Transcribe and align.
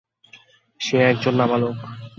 সে 0.79 0.97
একজন 1.03 1.33
নাবালক। 1.35 1.77